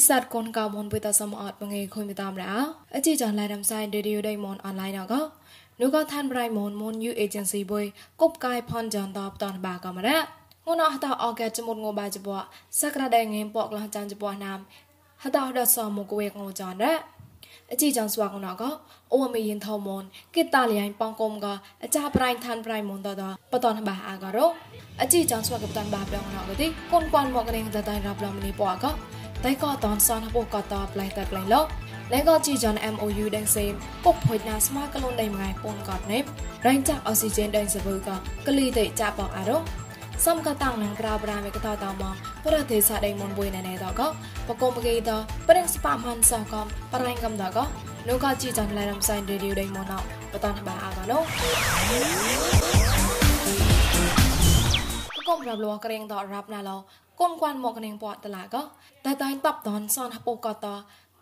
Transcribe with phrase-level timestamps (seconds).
[0.00, 2.52] រិស័ทកូនកៅមុនពុតសមអត់មងេខុញតាមរោ
[2.94, 5.14] អជីចាឡៃរំសៃរេឌីយោដៃមុនអនឡាញអក
[5.80, 7.84] នូក៏ឋានប្រៃមុនមុន U agency បុយ
[8.20, 12.28] កុបកាយផនចន្តបតនបាកំរ៉ាងួនអស់តអកែចមុតងបាចប
[12.80, 14.58] សក្តាដៃងេពកលះចានចបណាម
[15.22, 16.94] ហតអដសមកវេកងចនរ៉ា
[17.70, 18.62] អជីចងស្វាកណក
[19.14, 20.02] អូមីយិនថោមុន
[20.36, 24.46] កិតាលៀងប៉ងគុំក៏អចាប្រៃឋានប្រៃមុនតតបតនបាអាករោ
[25.00, 28.92] អជីចងស្វាកបតានបាប្រងណកទីកូនគួនមកកេងតតៃរាប់ឡំនេះពកក៏
[29.44, 31.66] តែក៏តនសនពុកក៏តផ្លេះតែផ្លេះលោក
[32.12, 33.72] លែងក៏ជីចន MOU ដេងសេម
[34.04, 36.24] ពុកភុយណាស្មើក្លូនដេងងៃពូនក៏ណេប
[36.66, 38.16] រែងចាក់អុកស៊ីហ្សែនដេងសវើក៏
[38.48, 39.58] ក្លីតេចាបកអរោ
[40.26, 42.14] សំកតាំងនឹងក្រៅប្រាមេកតតមក
[42.46, 44.08] ប្រទេសដេងមុនបុយណែណែតក៏
[44.48, 45.10] បកុំគេត
[45.48, 47.64] ប្រេងស្ប៉ាមហនសកំប្រែងកំតក៏
[48.08, 50.00] លោកក៏ជីចនឡែរំសៃរេឌីដេងមុនអោ
[50.32, 51.18] បតនបាអកណូ
[55.28, 56.76] កុំរាប់លោះក្រែងតរាប់ណាឡោ
[57.20, 58.62] កូនគួនមកកនេងពតឡាក៏
[59.06, 60.66] តែតែតបតនសនហពកត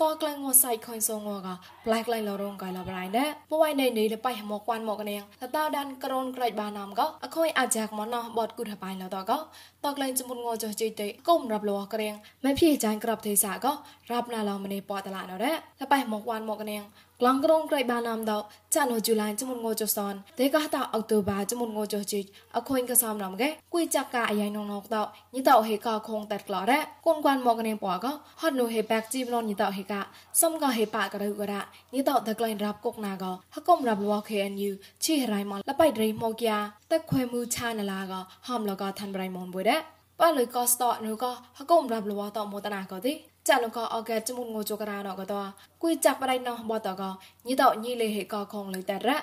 [0.02, 1.48] តក្លែងងសៃខុញសងងក
[1.84, 9.38] ប្លែកក្លែងលរងកៃលប្រៃណែពួយនៃនេះទៅបៃមកគួនមកកនាងតតដានក្រនក្រិចបានំក៏អខុយអាចកមកណោះបតគុថបៃលតក៏
[9.84, 13.72] តក្លែងចមុនងចុះជិតគុំរាប់លវក្រៀងមិនភីចាញ់ក្របទេសាក៏
[14.12, 16.82] រាប់ណាឡមនេះពតឡាណរ៉តបៃមកគួនមកកនាង
[17.22, 18.32] ក្លងក្រងក្រៃបានណាំដ
[18.74, 22.20] ចានហូជូឡានចមុនងោចសនទេកះតអុកតូបាចមុនងោចជី
[22.56, 24.96] អខុញកសំណាំកែគួយចាក់កាអាយ៉ៃនងណកត
[25.34, 28.06] ញីតហេកខងតាត់ក្លរ៉កូនគួនមកកនេពក
[28.40, 30.00] ហត់នោះហេបាក់ជីបលនញីតហេកា
[30.40, 31.60] សំកហេប៉ករៅករ៉
[31.94, 33.24] ញីតតក្លែងរាប់គុកណាក
[33.54, 34.72] ហកុំរាប់លវ KNU
[35.04, 36.58] ឈីរៃមកលបៃដរីមកយ៉ា
[36.92, 38.12] ទឹកခွဲမှုឆានឡាក
[38.48, 41.24] ហំលកឋានប្រៃមនបុយដែរ ប៉លុយកស្តនូក
[41.58, 43.12] ហកុំរាប់លវតមតនាកទី
[43.48, 45.34] ចាលកអកែចមុនងូជករាណកត
[45.82, 47.02] គួយចាក់បដៃណោះបតក
[47.48, 49.16] ញីតញីលេហេកខងលេតែរ៉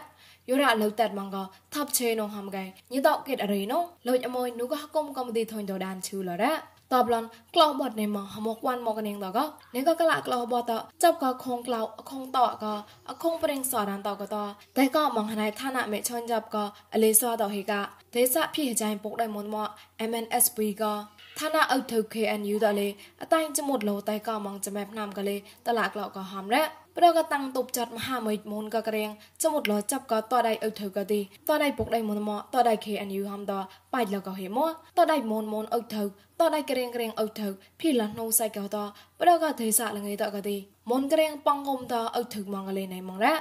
[0.49, 1.37] យោរ៉ាលើតែម៉ងក
[1.73, 6.51] ថាប់ឆេនងហំកែញីតកេតអរីណូលូចអមយនូកកុំកំទីធុញតដានឈូលរ៉
[6.91, 7.25] ตอบลัน
[7.55, 12.73] กล่าวบอดในมาหมกวันมอกเนงตอก็เนก็กะละกล่าวบอดตอจับก็คงกล่าวอคงตอก็
[13.09, 16.63] อคงเปรงสอดันตอก็ตอแต่ก็มองหนายฐานะเมชนจับก็
[16.93, 17.81] อเลซอตอเฮกะ
[18.11, 19.63] เดซะพี่ใจปกได้มนมอ
[20.09, 20.93] MNSP ก็
[21.37, 22.89] ဌာနအုပ်ထုပ် KNU တလေ
[23.23, 29.09] အတိုင်းကျမတ်လို့တိုက်ကမောင်ကျမက်နှမ်ကလေးတလကလောက်ကောဟမ်ရက် ប្រកតាំងតុបចាត់មហាមិត្តមុនក៏ក្រៀង
[29.43, 33.53] ចមុតលចាប់ក៏តដៃអុថៅក៏ទីតដៃពុកដៃមុនមកតដៃ KNU ហំត
[33.93, 36.03] បាច់លក៏ហេមកតដៃមុនមុនអុថៅ
[36.39, 37.47] តដៃក្រៀងក្រៀងអុថៅ
[37.79, 38.77] ភីលណូសៃក៏ត
[39.21, 40.57] ប្រកទេសៈលងៃតក៏ទី
[40.91, 43.33] មុនក្រៀងប៉ងងុំតអុថៅមកកលេណៃមករ៉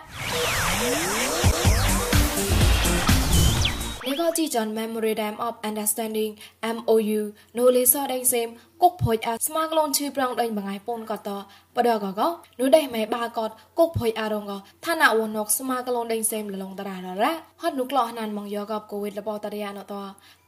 [4.14, 6.32] នេះក៏ជីចន Memorandum of Understanding
[6.76, 7.20] MOU
[7.58, 8.48] នូលេសដេងសេម
[8.82, 11.30] គុកភុយអាស្មាក្លូនឈឺប្រងដេញបងៃពូនកត
[11.76, 12.20] បដកក
[12.60, 14.52] នូដេម៉ែបាកតគុកភុយអារងក
[14.84, 17.32] ឋានៈវណកស្មាក្លូនដេងសេមលលងតារ៉ារ៉ា
[17.62, 19.94] ហត់នុក្លោះណានមកយកកកូវីដលបតរិយាណត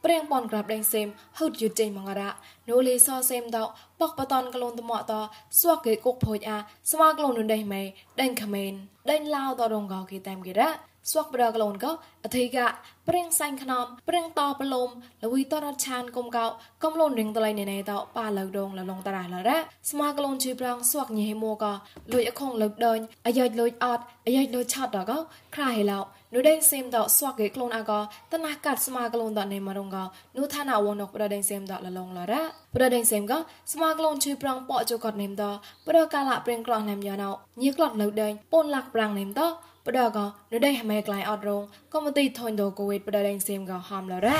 [0.03, 1.07] ព្រៀងប៉ុនក្រាបដេងសេម
[1.37, 2.29] ហុតយឺចេញមករ៉ា
[2.69, 3.57] នូលេសសេមត
[4.01, 5.11] បកបតនក្លូនតមត
[5.59, 6.57] ស្វកគេគុកភុយអា
[6.91, 7.83] ស្មាក្លូននូដេម៉ែ
[8.21, 8.73] ដេញខមេន
[9.11, 10.71] ដេញឡាវតរងកគេតាមគេរ៉ា
[11.11, 11.91] ស្វកបដកលូនកោ
[12.23, 12.67] អធិកៈ
[13.07, 14.89] ព្រៀងសែងខ្នំព្រៀងតបលំ
[15.23, 16.45] លវីតរឆានគុំកោ
[16.83, 19.57] កំលូនរៀងតលៃណេណេតោប៉ាលៅដងលលងតារ៉ាលរ៉ា
[19.89, 21.73] ស្មាកលូនជីប្រាំងស្វកញីហេមួកោ
[22.13, 25.17] លួយអខងលឹកដេញអាយ៉ៃលួយអត់អាយ៉ៃលួយឆាត់ដកោ
[25.55, 25.99] ខ្រាហេឡោ
[26.33, 27.99] នុដេងសេមតោស្វកគេក្លូនអកោ
[28.31, 30.03] តណះកាត់ស្មាកលូនតណេមរងកោ
[30.37, 32.43] នុឋានអវណកប្រដេងសេមតោលលងលរ៉ា
[32.75, 33.37] ប្រដេងសេមកោ
[33.73, 35.51] ស្មាកលូនជីប្រាំងប៉ោចកតណេមតោ
[35.87, 37.31] ប្រកាលៈព្រៀងក្លោះណេមយ៉ាណោ
[37.63, 39.47] ញីក្លោះលៅដេញពូនលាក់ប្រាំងណេមតោ
[39.87, 40.19] ផ្ដក
[40.51, 44.37] នៅដេញហមេក្លាយអត់រងកុំទីថុញដូកូវេតផ្ដដេញសេមកហំឡរ៉ា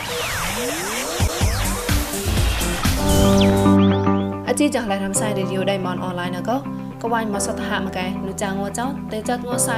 [4.48, 6.52] អជីចងឡៃរាំសៃរីឌីយោដេញមនអនឡាញណក
[7.02, 9.78] កវ៉ៃមកសតហមកែនុចាងោចោតេចាត់ងោសៃ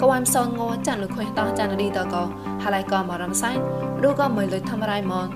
[0.00, 2.14] កវ៉ៃសនងោចាន់លុខេតោចាន់រីតក
[2.62, 3.50] ហឡៃកមរាំសៃ
[4.02, 5.26] ឌូកមិនលុយធម្មរៃមន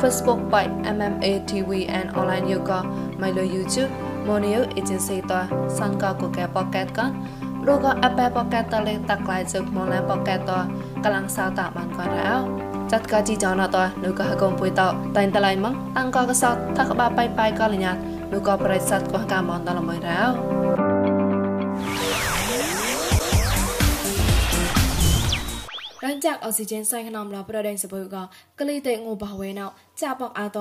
[0.00, 2.78] Facebook by MMA TV and online yoga
[3.20, 3.90] មកលើ YouTube
[4.26, 5.32] Monio Agency ត
[5.78, 7.00] សានកកកែបកកែតក
[7.68, 10.50] រកអបែប៉កែតលេតាក់ក្លាយជឹកមកណាប៉កែត
[11.04, 12.32] កំឡុងសៅតាបានក៏រោ
[12.92, 14.82] ចាត់កាជីចោណតនៅក៏កុំពុយត
[15.16, 17.92] តែងតឡៃមកតាំងក៏កសតថាក្បាបាយបាយក៏លញ្ញា
[18.32, 20.22] នៅក៏ប្រិស័តក៏កាមនតល្មើរោ
[26.04, 28.16] រញ្ចាក់អុកស៊ីហ្សែនសៃខនំឡប្រដេងសបុក
[28.58, 29.66] កលីតេងូបវេណោ
[30.02, 30.58] ចាបកអាត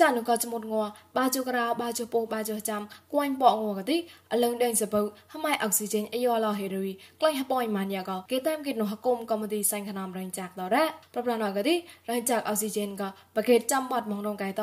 [0.00, 0.84] ចានុក៏ចមុតងัว
[1.16, 3.96] បាជូក្រៅបាជូពោបាជូចាំគួយប៉ងัวកទី
[4.32, 5.00] អលឹងដេងសបុ
[5.32, 11.74] ហម៉ៃអុកស៊ីហ្សែនអយោឡហេរីក្លែងហប៉យម៉ានយ៉ាក៏គេតាមគេនោះហគុំកំទីសៃខនំរញ្ចាក់តរ៉ាប្រប្លាណកទី
[12.10, 14.62] រញ្ចាក់អុកស៊ីហ្សែនក៏បកេចាំបាត់មងរងកៃត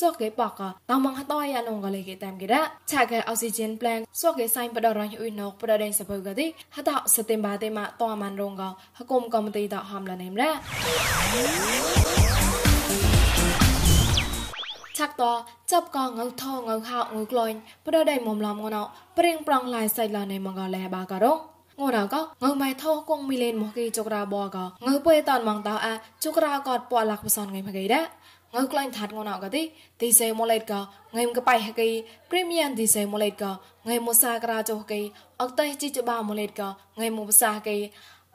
[0.00, 6.46] សក់គេប៉កក៏តមងហតយ៉ានងក៏លេគេតាមគេរ៉ាឆាគេអុកស៊ីហ្សែនប្លែនសក់គេសៃបដរញអ៊ុយណកប្រដេងសបុកទី
[6.76, 8.68] ហតសតិមបាទេម៉ាតម៉ានរងក៏
[8.98, 12.45] ហគុំកំទីតហំលនេមរ៉ា
[14.96, 15.22] ឆាក់ត
[15.70, 17.54] ចាប់កងៅថងៅហៅងៅក្លែង
[17.86, 18.82] ប្រដៃមុំឡំងណោ
[19.18, 21.38] ព្រៀងប្រងឡាយសៃឡានៃមកកលែបាករង
[21.80, 25.94] ងូរកងើម៉ៃថោគងមីលេនមកគីចុករាបកងើពុយតានម៉ងតោអា
[26.24, 28.04] ចុករากតពាក់លាក់បសនងៃមកីដែរ
[28.54, 29.62] ងើក្លែងថាត់ងណៅកទី
[30.00, 30.74] ទីសេម៉ូលេតក
[31.16, 31.88] ងៃមកបៃហកី
[32.30, 33.44] ព្រីមៀមទីសេម៉ូលេតក
[33.88, 35.00] ងៃមកសាក្រាចុកី
[35.42, 36.62] អកតៃជីចបាម៉ូលេតក
[37.00, 37.76] ងៃមកភាសាកី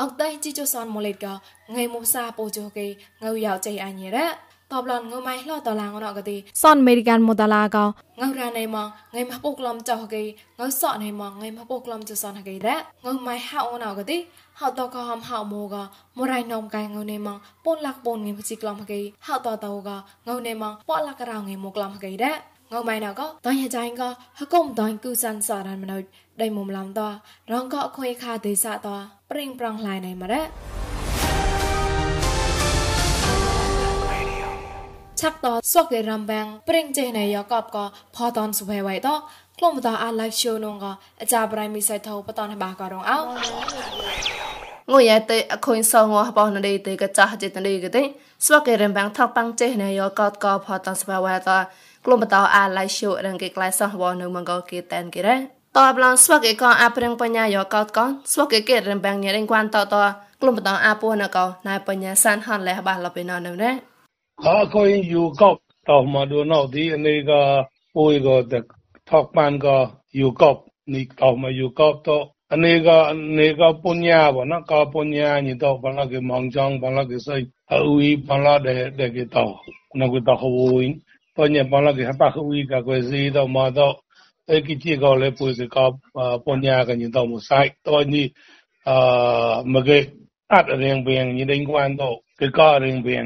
[0.01, 1.27] អកតៃជីចសនម៉ូលេតក
[1.75, 2.87] ងៃមកសាពោចុកី
[3.23, 7.85] ងើយ៉ាវចៃអញរ៉ា តបឡនងម៉ៃឡតឡាងណកទីសនអមេរិកានមូតឡាកោ
[8.29, 10.23] ងរ៉ាណៃម៉ងងៃមពុកឡំចោកេ
[10.59, 14.17] ងសក់ណៃម៉ងងៃមពុកឡំចសនហកេរ៉ងម៉ៃហៅណកទី
[14.59, 15.75] ហៅតកហំហៅម៉ូក
[16.17, 19.89] មរៃនំកៃងណៃម៉ងពនលាក់ពនងៃមជីក្លំហកេហៅតតោក
[20.27, 22.33] ងណៃម៉ងប៉លាក់ក្រៅងៃមកឡំហកេរ៉
[22.81, 24.01] ងម៉ៃណកតញចៃក
[24.39, 25.97] ហកុំតញគូសានសារ៉ានមណុ
[26.41, 27.01] ដៃមុំឡំត
[27.51, 28.87] រងកអခွေខាទេសត
[29.31, 30.41] ប្រេងប្រងឡៃណៃម៉រ៉
[35.21, 37.85] ชักต่อสวกเดรัมแบงปริงเจเนยกอบก็
[38.15, 39.15] พอตอนสุเวไว้ต่อ
[39.59, 40.91] กลุ่มต่ออาไลค์โชนงก็
[41.21, 43.17] อาจารย์บรายมีไซเทอปตอนบากรองเอา
[44.91, 48.03] ងួយតែអខុញសងអស់បោះណីទេកចាស់ចិត្តណីគេទេ
[48.45, 51.57] ស្វកេរំបាំងថកបាំងចេះណែយកកតកផតស្វាវតា
[52.05, 55.35] ក្លុំបតអាឡៃឈូរងគេក្លែសោះវនៅមងគេតែនគេរ៉េ
[55.77, 57.99] តបឡងស្វកេកអាប្រឹងបញ្ញាយកតក
[58.33, 59.95] ស្វកេគេរំបាំងញ៉ែងគួនតត
[60.41, 61.37] ក្លុំបតអាពួនណក
[61.67, 63.90] ណៃបញ្ញាសានហានលះបាសលបេណនៅណែ
[64.47, 67.31] အခွင့်ယူကောက်တော်မဒုနောက်ဒီအနေက
[67.95, 68.63] ပိုးကောတဲ့
[69.09, 69.65] ထောက်ပန်က
[70.19, 70.59] ယူကောက်
[70.93, 79.53] နီတော်မယူကောက်တော့အနေကအနေကပုညာဘောနော်ကပုညာညီတော့ဘာလာကေမောင်ချောင်းဘာလာကေဆိုင်အူီဘာလာတဲ့တဲ့ကေတော့
[79.99, 80.95] နကွတော့ဟိုင်း
[81.35, 83.95] ပုညာဘာလာကေဟပါခူီကကွယ်စီတော့မတော့
[84.51, 85.77] အကိတိကောလေပိုစက
[86.45, 88.23] ပုညာကညီတော့မဆိုင်တော့ညီ
[88.87, 89.99] အာမကေ
[90.51, 93.25] အတ်ရင်ပင်ညီဒင်းကွမ်တော့ကေကရင်ပင်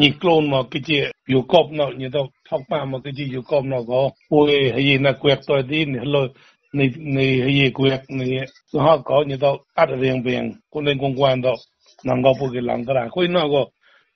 [0.00, 1.02] ညီကလုံးမကကြီး
[1.32, 6.28] ယူကော့နော်ညီတော့ထောက်ပါမကကြီးယူကော့နော်ကိုဟိုဟေးနာကွက်တော်ဒီနေလို့
[6.78, 8.28] နေနေဟေးကွက်နေ
[8.70, 11.58] စဟာကောညီတော့အတရင်ပင်ကိုနေကုန်းကွမ်တော့
[12.06, 13.64] နံကောပုကလန်ကရာကိုနော်ကို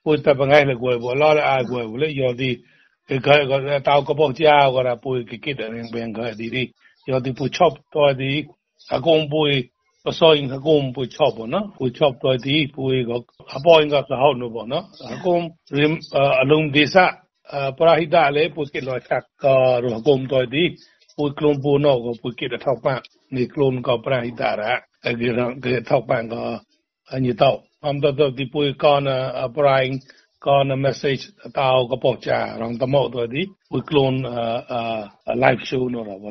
[0.05, 2.49] ကိုတပငိုင်းလေကိုဘောလာအာကိုလေယောဒီ
[3.09, 3.15] ကေ
[3.49, 3.51] က
[3.87, 6.63] တောက်ကပုတ်ကြာကရာပူကိကိတရင်ပင်ကဒီဒီ
[7.09, 8.31] ယောဒီပူချော့တော်ဒီ
[8.95, 9.39] အကုံပူ
[10.09, 14.15] so inga gom pu chobo na, pu chop to di pu ego hapo inga sa
[14.17, 14.81] hau no bo na.
[15.09, 17.21] Hakom rim alum desa
[17.77, 20.75] parahida le pu ke lo chak ka ro hakom to di
[21.15, 23.01] pu klom pu no go pu ke da thau pa,
[23.31, 24.71] ni klom ka parahida ra
[25.19, 26.59] ge ra ge thau pa ga
[27.13, 27.61] ani tau.
[27.83, 30.01] Am da da di pu e ka na paraing
[30.41, 34.15] ka na message tao ka po cha rong tamo to di pu klon
[35.43, 36.29] live show no ra bo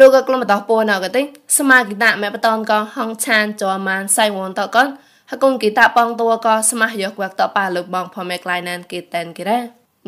[0.00, 1.22] រូកក្លុំបតោពោណកទេ
[1.58, 4.86] សមាគិតាមេបតនកហងឆានចអមានសៃវនតកន
[5.30, 9.58] ហកុងគិតាបងតួកសមាយកវកតប៉ាលើបងផមេក្លៃណានគិតែនគិរ៉ា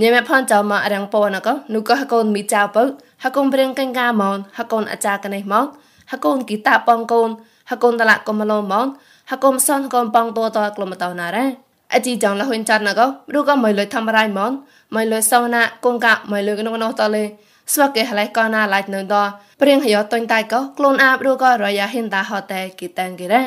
[0.01, 2.85] ញេមេផនចមករាំងពោណកនុកហកូនមីចៅពៅ
[3.25, 5.67] ហកុងព្រៀងកង្កាមនហកូនអាចារ្យកណេះមក
[6.13, 7.29] ហកូនគិតាបងកូន
[7.71, 8.87] ហកូនតឡាកុំឡូមក
[9.31, 11.47] ហកុំសនកូនបងតួតក្លុំបតោណារ៉ា
[11.95, 13.01] អជីចងលហ៊ុនចាត់ណក
[13.35, 14.53] រូកមិនលុយធ្វើរៃមក
[14.95, 17.25] មិនលុយសោណាកងកាមិនលុយក្នុងនោះតលេ
[17.75, 19.15] ស្វកេហឡៃកោណាឡៃនៅដ
[19.61, 23.43] ព្រៀងហយោតុញតៃកោខ្លួនអាបរូកោរយ៉ាហិនតាហតេគីតាំងគីរ៉េ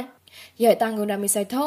[0.63, 1.63] យ៉ៃតាំងគូណាមីសៃថោ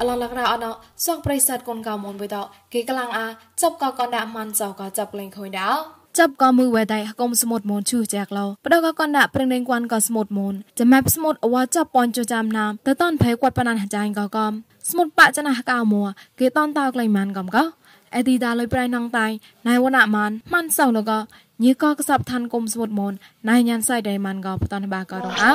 [0.00, 0.70] អឡឡករ៉ាអណោ
[1.06, 2.42] សងប្រិស័តកូនកោមុនបិតោ
[2.72, 3.26] គីកលាំងអា
[3.60, 5.70] ចាប់កោកោណាម៉ាន់ចោកោចាប់លេងខុញដោ
[6.18, 14.52] ចាប់ក៏មើលវេដៃកុំស្មូតមូនឈឺចាក់ឡោបដកក៏ដាក់ប្រឹងនឹងគួនក៏ស្មូតមូនចាំាប់ស្មូតអវចាប់ពនជចាំណាមតតនភ័យគាត់បណានចាញ់ក៏កំ
[14.90, 16.02] ស្មូតបច្ចនាកោមួ
[16.38, 17.62] គេតនតោក្លៃម៉ានកំកោ
[18.14, 19.26] អេទីដាលុយប្រៃណងតៃ
[19.68, 21.12] ណៃវណមានមិនសោលក
[21.64, 23.12] ញីកកសបឋានគុំស្វុតមន
[23.48, 25.52] ណៃញានសៃដៃមានកបតនបាករងអោ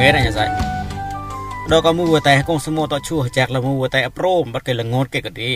[0.00, 0.44] ងេរញ៉ាសៃ
[1.72, 5.52] ដកមួតែកងសមតឈូចាក់លមួតែប្រមបាត់គេលងត់គេក៏ទី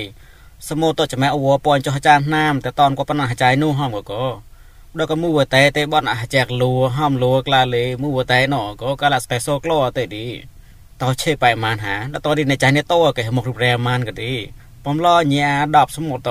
[0.68, 4.47] សមតចមែអវពនចោះចានណាមតែតនកបណាចៃនោះហងក៏
[5.00, 10.26] ដកមួវតែទេបនអាចាក់លួហំលួក្លាលេមួវតែណោក៏កាលាស្តេសោក្លោតែឌី
[11.02, 14.32] តោឆេបែម៉ានហាដល់តនេះនៃចាស់នេះតោគេមករូបរែម៉ានក៏ឌី
[14.84, 16.30] បំឡោញាដប់ស្មុតត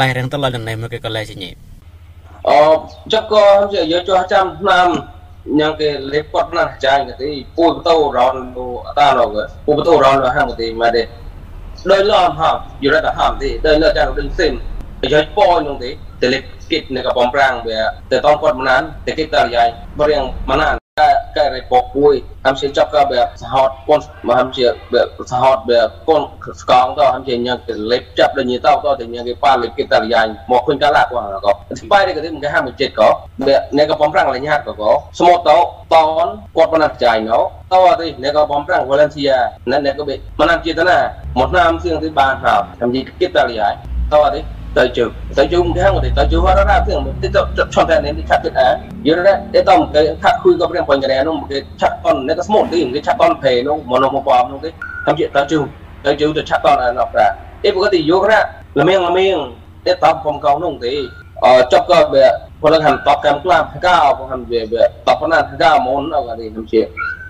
[0.00, 1.50] ឡៃរឹងតឡៃណៃមកគេក៏ឡៃជាញី
[2.48, 2.50] អ
[3.12, 3.34] ចក
[3.72, 4.88] ជាយកចោះចាំឆ្នាំ
[5.58, 9.28] ញ៉ាំគេលេបពត់ណាស់ចាញ់ក៏ទីពួយបតោរនលូអតារក
[9.66, 11.02] ពួយបតោរនលហាំក៏ទីមកទេ
[11.90, 14.52] ដោយលំហាំយរតហាំទីដោយលចាស់ដូចសិន
[15.12, 15.90] យកពោនឹងទី
[16.22, 20.78] ទៅលេប គិតនៅកំពង់ប្រាំងវាតែតនគាត់មិនណានតែគិតតរយាយបរៀងមិនណាន
[21.36, 26.22] កែរៃពកពួយហាំជាចាប់ក៏បែបសហតកូនមកហាំជាបែបសហតបែបកូន
[26.62, 31.10] ស្កងទៅហាំជាញ៉ាំគេលេបចាប់ដល់ញីទៅទៅតែញ៉ាំគេប៉ាលេបគេតាលយ៉ាញមកឃើញកាឡាគាត់
[31.46, 33.08] ក៏ស្បាយនេះក៏ទីមកហាំមួយចិត្តក៏
[33.46, 35.56] បែបអ្នកក៏បំប្រាំងលញ្ញាតក៏ក៏ស្មូតទៅ
[35.94, 37.38] តនគាត់បណ្ណាចាយណោ
[37.72, 39.38] តើទីអ្នកក៏បំប្រាំង volunteer
[39.70, 40.98] អ្នកអ្នកក៏បែមិនណាចេតនា
[41.38, 43.74] មកណាមសៀងទីបានហើយហាំជាគេតាលយ៉ាញ
[44.12, 44.40] តើទី
[44.76, 45.10] Tajuk.
[45.36, 47.28] Tajuk mungkin hang dari tajuk warna nanti yang mesti
[47.72, 48.78] contohnya ini cak kita.
[49.04, 52.34] Jadi deh, deh tahu mungkin cak kui kau pernah punya nih, mungkin cak kon, nih
[52.36, 54.72] kesemua mungkin mungkin cak kon pay, nung mono mau paham mungkin.
[55.06, 55.66] Tapi tajuk,
[56.04, 57.32] tajuk itu cak kon anak lah.
[57.64, 58.44] Ini bukan di yoga lah,
[58.76, 59.38] lemeng lemeng.
[59.82, 61.08] Deh tahu pom kau nung deh.
[61.72, 62.24] ចប់ក៏វា
[62.62, 64.64] ពលកម្មតបកម្មក្លាកោពលកម្មវាត
[65.06, 66.80] បប៉ុណ្ណាកោមុនអត់ទេខ្ញុំជា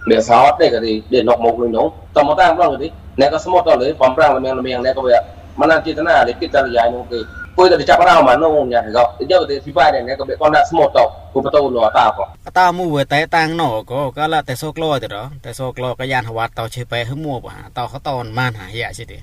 [0.09, 2.89] វាសោតទេក៏ទេដេកនុកមុខនឹងនោះតមកតាមដល់ទេ
[3.21, 5.17] អ្នកក៏ស្មុតដល់លើបំប្រាំងលមៀងលមៀងអ្នកក៏វា
[5.59, 7.19] mana kita na le kita ya no ke
[7.57, 10.23] poi da cha para ma no nya ga de de si pa de ne ko
[10.29, 12.25] be kon da smo to ko pa to lo ta ko
[12.59, 15.09] តាមួយតែតាំងណោក៏ក៏ឡាតែសូក្លោទៅ
[15.45, 17.47] តែសូក្លោក៏យ៉ានហវ៉ាត់តោឈេបែហមួប
[17.79, 19.19] តោខតនម៉ានហាយ៉ាសិទេ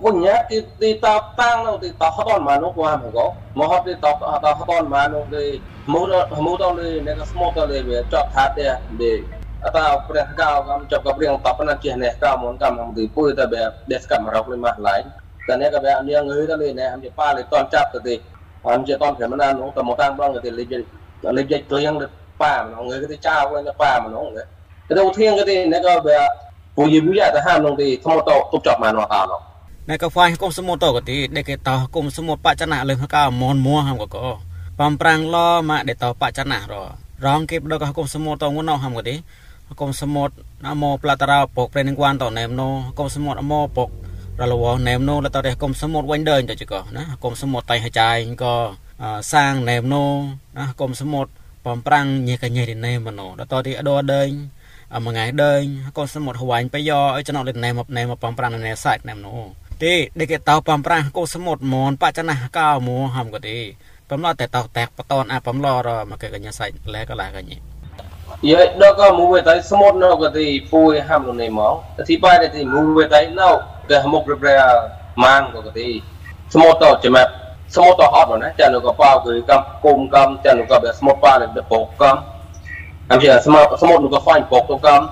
[0.00, 3.92] punya di di tapang no di tak haton mano ko ha ko mo ha di
[4.00, 5.60] tak tak haton mano di
[5.92, 6.08] mo
[6.44, 8.64] mo to le ne ka smo to le be chok tha te
[9.00, 9.12] de
[9.64, 13.62] អតាព្រះកៅកំចាប់កព្រៀងតបណាជានេះកៅមុនកំទីពុយតែបែ
[13.92, 15.28] ដេសកំរកលេមកឡៃតែនេះក៏បែអនងើទៅលេនេះអមជាប៉ាលេតនចាប់ទៅទេអមជាតនព្រមណា
[15.60, 15.68] នោះ
[19.76, 20.78] តែមកតាមបងទៅលេលេ
[21.36, 21.94] លេក្លៀង
[22.42, 24.42] ប៉ាម្ដងងើទៅចៅវិញប៉ាម្ដងទៅ
[24.88, 26.18] ទៅធៀងក៏ទេនេះក៏បែ
[26.76, 29.40] ពុយវិយតែហាមនោះទេថ្មតទុបចាប់មកនោះតានោះ
[29.86, 32.54] này có phải cũng sớm to cái tí để cái tàu cũng sớm một bát
[32.58, 34.36] chân nạ lên cao mòn mua ham có có
[34.78, 36.86] pam prang lo mà để tàu bát chân nạ rồi
[37.22, 39.20] rong kịp đâu có cũng sớm to muốn nào ham cái tí
[39.76, 43.66] cũng sớm một amo platara pok prening quan tàu nem no cũng sớm một amo
[43.74, 44.09] pok រ
[44.52, 48.54] លវណែមណូលតរកុំសមុទ្រវិញដើរទៅចកណាកុំសមុទ្រតៃហើយចាយក៏
[49.32, 50.04] សាងណែមណូ
[50.58, 51.30] ណាកុំសមុទ្រ
[51.66, 54.30] បំប្រាំងញេកញេរីណែមណូតតទីអដដើញ
[55.04, 55.62] មួយថ្ងៃដើញ
[55.96, 59.34] កុំសមុទ្រហវាញ់បយោឲ្យចំណុចលេណែមណែមបំប្រាំងណែសាច់ណែមណូ
[59.84, 63.56] ទេដេកតោបំប្រាំងកុំសមុទ្រមនបច្ចណាកោមួហំក៏ទេ
[64.10, 67.56] បំឡតែតោតែកបតនអាបំឡរមកកញ្ញាសាច់លែកលាកញេ
[68.48, 73.50] យេដល់ក៏មួយទៅសមុទ្រនៅក៏ទីពួយហាំនោះនេះមកអធិបាយទៅមួយទៅនៅ
[73.88, 74.54] ke hamuk re
[75.16, 76.02] man ko ke
[76.48, 77.28] semua to cemat
[77.68, 81.14] semua to hot mana chan ko pa ko kam kum kam chan ko be semua
[81.22, 82.16] pa le be pok kam
[83.10, 85.02] am chia semua semua nu ko fain pok to kam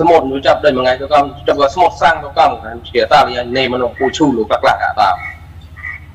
[0.00, 2.50] សមុទ្រនោះចាប់ដូចមួយថ្ងៃទៅកំចាប់ក៏ស្មុតសាំងទៅកំ
[2.86, 5.08] ជាតាលីណេមនោះពូឈូលោកក្លាក់អាតា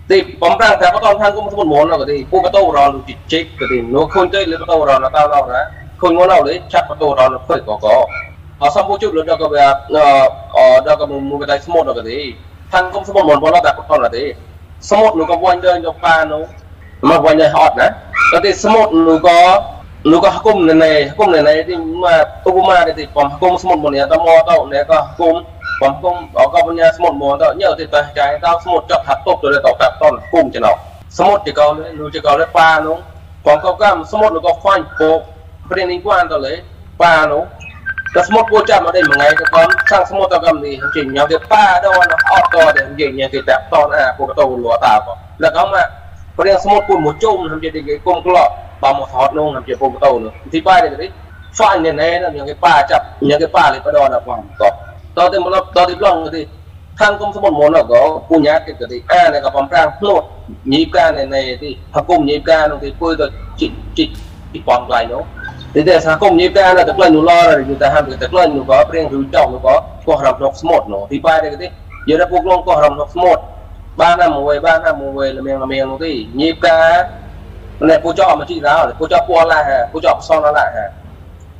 [0.09, 4.55] ទីបំប្រាំងតែបតនខាងគុំសមុទ្រមុនក៏ទីពូបតោរលជីជិកក៏ទីនោះខូនទៅលើ
[8.59, 12.19] បតោរលតាឡោណាខូនមកឡោលេចាប់បតោរលភើក៏ក៏អសំពុជុលដល់ក៏វាអដល់ក៏មកកដៃស្មូតដល់ក៏ទេ
[12.71, 14.23] ខាងគុំស្មូតមិនបលតែគាត់ដល់ទេ
[14.89, 16.43] ស្មូតនោះក៏វាញ់ដល់យកប៉ានោះ
[17.09, 17.87] មកវាញ់ឲ្យហត់ណា
[18.31, 19.39] តែទេស្មូតនោះក៏
[20.11, 22.05] នោះក៏គុំនៅនៃគុំនៅនៃទីម
[22.45, 25.35] កឧបមាទីបំគុំស្មូតមុននេះតមកទៅនេះក៏គុំ
[25.81, 30.71] បំគុំអក៏បញ្ញាស្មូតមុនទៅញើទីតចាយទៅស្មូតចាប់ហាត់តប់ទៅទៅកាត់តនគុំចំណោ
[31.17, 31.67] ស្មូតទីកោ
[31.99, 32.97] នោះទីកោលេប៉ានោះ
[33.45, 35.19] បំក៏កំស្មូតនោះក៏ខ្វាញ់ពោក
[35.69, 36.53] ព្រៀននេះគួរទៅលេ
[37.01, 37.54] ប៉ានោះតែស្មុត
[38.13, 41.27] Das muss wohl ja mal den Mangel gekommen, sang smot da gam ni jing nhau
[41.27, 44.43] de pa do no ot to de jing nhau de tap ton a ko to
[44.63, 45.17] lo ta ko.
[45.39, 45.83] La gam ma
[46.37, 48.43] ព្រះស្មុតពុនមកជុំខ្ញុំជិះគេគុំក្លោ
[48.81, 51.09] បើមកថតនោះខ្ញុំជិះពុំតោនោះទីបាយនេះនេះ
[51.57, 54.63] ហ្វាញណែណែខ្ញុំគេប៉ាចាប់ខ្ញុំគេប៉ាលេបដដល់ផងត
[55.17, 56.41] តទៅមកតទៅប្លង់ទី
[56.99, 60.19] ខាងគុំស្មុតមុនក៏ពុញ្ញាគេទៅទីអានេះក៏បំប្រាំងភ្លោះ
[60.73, 63.25] ញីកាណែណែទីថាគុំញីកានោះទីពុយទៅ
[63.59, 64.05] ជីជី
[64.51, 65.21] ពីបងដៃនោះ
[65.75, 70.15] Jadi sahakom ni kita ada teklan nular, kita hampir teklan nular, pering rujak nular, kau
[70.15, 71.03] haram nok smot no.
[71.11, 71.67] Tiba ada kata,
[72.07, 73.39] jadi aku keluar kau haram nok smot.
[73.99, 76.07] Bana muwe, bana muwe, lemeng lemeng tu.
[76.07, 77.11] Ni kita,
[77.83, 80.85] mana pujak macam ni lah, pujak puan lah ha, pujak pesan lah ha.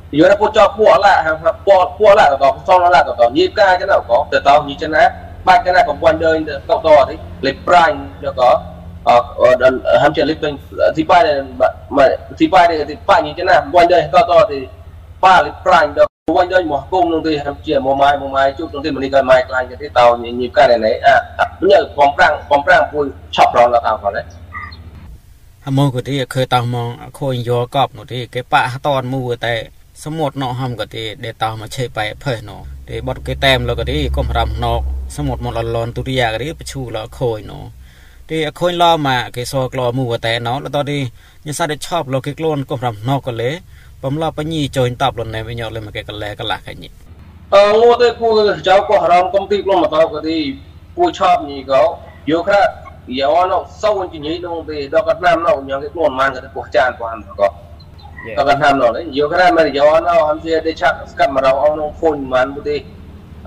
[0.08, 3.76] Jadi aku pujak puan lah ha, puan puan lah tau, pesan lah tau, ni kita
[3.76, 5.12] je lah tau, tau ni je lah.
[5.46, 8.60] Ba cái này còn quan đơn tao to đấy, lấy prime được có
[9.08, 11.46] ទៅតទេលេខប្រាញ់ក៏ dan hampir lipin tiba dan
[12.38, 14.58] tiba dia tiba ni je nah buat dia kau tahu thì
[15.22, 18.54] pa lip prime được buat dia mau cung nung thì hampir mau mai mau mai
[18.58, 21.16] chút nung thì mình đi mai lại cái tàu nhịp nhịp cái này này à
[21.60, 24.24] nhớ bom prang bom prang vui chọc rồi là tàu còn đấy
[25.68, 29.54] ហមក៏ទីឃើតោមកខូនយកកប់នោះទីគេប៉ះតនមួយតែ
[30.04, 32.56] សមុទ្រណោហំក៏ទីដេតោមកឆេបែភើណោ
[32.88, 34.74] ទីបត់គេតែមលក៏ទីកុំរំណោ
[35.16, 37.58] សមុទ្រមកលលនទុរិយាក៏ទីបឈូលខូនណោ
[38.30, 40.98] ទីអខូនឡមកគេសក្លមួយតែណោលតទី
[41.46, 43.50] ញសាត់ឆប់លោកគេខ្លួនកុំរំណោក៏លេ
[44.02, 46.88] បំឡបញីចុញតបលណែវិញយកលេមកគេកលែកលាកញី
[47.54, 48.28] អឺងូទៅពូ
[48.68, 50.36] ចៅក៏រំកំទីខ្លួនមកតក៏ទី
[50.96, 51.80] ពូឆប់ញីក៏
[52.30, 52.62] យកខ្រា
[53.20, 62.76] យកណោសោវិញញីនោះទេដល់កាត់ណាំណោញ៉ាំគេខ្លួនបានក៏ពោះចានបានក៏តកណាំណោយកក្រមយកណោអមជាទេឆាក់ស្កាត់មករអងនងហ្វូនមិនបុទេ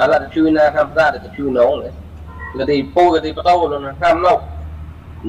[0.02, 1.72] អាឡាជួយណាធម្មតាទៅជួយនង
[2.58, 4.34] គេទីពូគេទីបតោលណាំណោ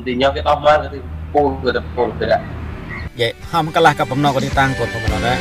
[0.06, 0.98] ទីញ៉ាំគេអស់មកគេទី
[1.34, 2.42] ពូគេទៅពូគេដែរ
[3.20, 5.38] យេហំកលាស់កបំណងក៏ទីតាំងកូនបំណងដែរ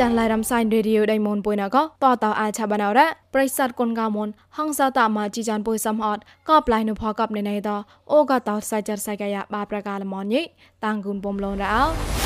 [0.00, 7.70] ចានឡៃរំសៃរេឌីយោដៃមុនពុយណកតតអាឆាបានអរ៉ាប្រិស័តគុនកាមុនហងសតាមាជីចានពុយសំអត់ក៏ប្លៃនុផកបណេណៃត
[8.12, 10.42] អូក៏តោសៃចាត់សៃកាយាបាប្រកាលមនញី
[10.84, 12.25] តាំងគុនបំលងរ៉ោ